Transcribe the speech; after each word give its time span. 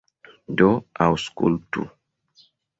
Do 0.61 0.69
aŭskultu. 1.09 1.87